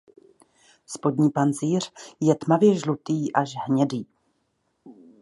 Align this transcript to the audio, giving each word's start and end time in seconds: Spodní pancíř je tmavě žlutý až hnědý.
Spodní 0.85 1.29
pancíř 1.29 1.91
je 2.21 2.35
tmavě 2.35 2.75
žlutý 2.75 3.33
až 3.33 3.53
hnědý. 3.67 4.07